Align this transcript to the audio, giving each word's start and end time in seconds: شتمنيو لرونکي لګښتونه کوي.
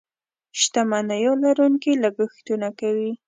شتمنيو 0.59 1.33
لرونکي 1.43 1.91
لګښتونه 2.03 2.67
کوي. 2.79 3.11